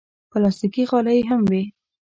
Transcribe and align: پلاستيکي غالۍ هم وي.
پلاستيکي 0.31 0.83
غالۍ 0.89 1.19
هم 1.29 1.41
وي. 1.49 1.63